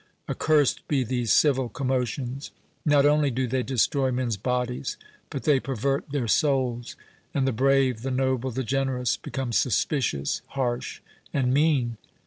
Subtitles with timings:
[0.27, 2.49] —Accursed be these civil commotions;
[2.83, 4.97] not only do they destroy men's bodies,
[5.29, 6.95] but they pervert their souls;
[7.35, 11.01] and the brave, the noble, the generous, become suspicious, harsh,
[11.35, 11.97] and mean!